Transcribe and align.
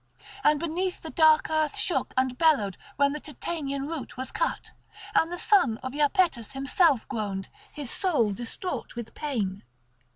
And 0.43 0.59
beneath, 0.59 1.03
the 1.03 1.11
dark 1.11 1.51
earth 1.51 1.77
shook 1.77 2.11
and 2.17 2.35
bellowed 2.35 2.75
when 2.95 3.13
the 3.13 3.19
Titanian 3.19 3.85
root 3.87 4.17
was 4.17 4.31
cut; 4.31 4.71
and 5.13 5.31
the 5.31 5.37
son 5.37 5.77
of 5.83 5.93
Iapetus 5.93 6.53
himself 6.53 7.07
groaned, 7.07 7.49
his 7.71 7.91
soul 7.91 8.31
distraught 8.31 8.95
with 8.95 9.13
pain. 9.13 9.61